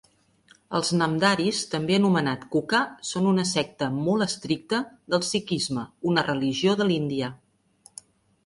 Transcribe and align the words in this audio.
Els 0.77 0.87
namdharis, 1.01 1.59
també 1.73 1.97
anomenat 1.97 2.47
kuka, 2.55 2.81
són 3.11 3.27
una 3.33 3.45
secta 3.51 3.91
molt 3.99 4.27
estricta 4.27 4.81
del 5.15 5.25
sikhisme, 5.29 5.85
una 6.13 6.25
religió 6.31 6.75
de 6.81 6.89
l'Índia. 6.95 7.31